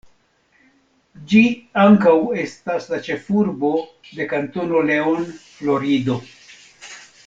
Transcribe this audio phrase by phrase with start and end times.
[1.33, 1.41] Ĝi
[1.81, 2.15] ankaŭ
[2.45, 3.73] estas la ĉefurbo
[4.21, 6.21] de Kantono Leon, Florido.